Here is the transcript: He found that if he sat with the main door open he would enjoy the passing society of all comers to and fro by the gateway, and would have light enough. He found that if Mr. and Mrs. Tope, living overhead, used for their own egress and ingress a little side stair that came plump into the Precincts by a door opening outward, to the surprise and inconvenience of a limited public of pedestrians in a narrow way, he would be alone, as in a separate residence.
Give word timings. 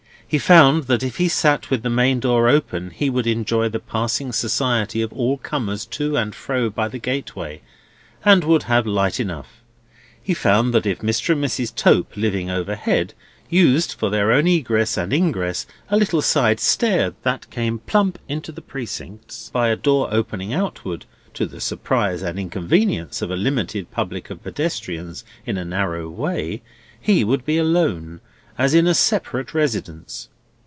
He 0.31 0.37
found 0.39 0.85
that 0.85 1.03
if 1.03 1.17
he 1.17 1.27
sat 1.27 1.69
with 1.69 1.83
the 1.83 1.89
main 1.89 2.21
door 2.21 2.47
open 2.47 2.91
he 2.91 3.09
would 3.09 3.27
enjoy 3.27 3.67
the 3.67 3.81
passing 3.81 4.31
society 4.31 5.01
of 5.01 5.11
all 5.11 5.35
comers 5.35 5.85
to 5.87 6.15
and 6.15 6.33
fro 6.33 6.69
by 6.69 6.87
the 6.87 6.99
gateway, 6.99 7.59
and 8.23 8.45
would 8.45 8.63
have 8.63 8.87
light 8.87 9.19
enough. 9.19 9.61
He 10.23 10.33
found 10.33 10.73
that 10.73 10.85
if 10.85 10.99
Mr. 10.99 11.31
and 11.33 11.43
Mrs. 11.43 11.75
Tope, 11.75 12.15
living 12.15 12.49
overhead, 12.49 13.13
used 13.49 13.91
for 13.91 14.09
their 14.09 14.31
own 14.31 14.47
egress 14.47 14.95
and 14.95 15.11
ingress 15.11 15.67
a 15.89 15.97
little 15.97 16.21
side 16.21 16.61
stair 16.61 17.11
that 17.23 17.49
came 17.51 17.79
plump 17.79 18.17
into 18.29 18.53
the 18.53 18.61
Precincts 18.61 19.49
by 19.49 19.67
a 19.67 19.75
door 19.75 20.07
opening 20.13 20.53
outward, 20.53 21.05
to 21.33 21.45
the 21.45 21.59
surprise 21.59 22.21
and 22.21 22.39
inconvenience 22.39 23.21
of 23.21 23.31
a 23.31 23.35
limited 23.35 23.91
public 23.91 24.29
of 24.29 24.41
pedestrians 24.43 25.25
in 25.45 25.57
a 25.57 25.65
narrow 25.65 26.07
way, 26.09 26.61
he 27.01 27.25
would 27.25 27.43
be 27.43 27.57
alone, 27.57 28.21
as 28.57 28.73
in 28.75 28.85
a 28.85 28.93
separate 28.93 29.53
residence. 29.55 30.27